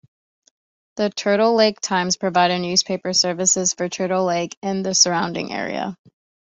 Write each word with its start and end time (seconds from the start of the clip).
The 0.95 1.11
Turtle 1.11 1.53
Lake 1.53 1.79
Times 1.79 2.17
provides 2.17 2.59
newspaper 2.59 3.13
services 3.13 3.75
for 3.75 3.87
Turtle 3.87 4.25
Lake 4.25 4.57
and 4.63 4.83
the 4.83 4.95
surrounding 4.95 5.51
area. 5.53 5.95